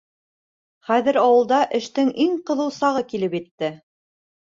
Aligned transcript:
Хәҙер 0.91 1.19
ауылда 1.25 1.61
эштең 1.81 2.11
иң 2.27 2.35
ҡыҙыу 2.51 2.77
сағы 2.81 3.07
килеп 3.15 3.41
етте. 3.43 3.75